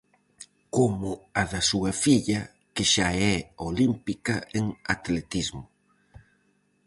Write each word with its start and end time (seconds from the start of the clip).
Como 0.77 1.11
a 1.41 1.43
da 1.51 1.61
súa 1.69 1.91
filla, 2.05 2.41
que 2.75 2.83
xa 2.93 3.09
é 3.33 3.35
olímpica 3.69 4.35
en 4.57 4.65
atletismo. 4.95 5.63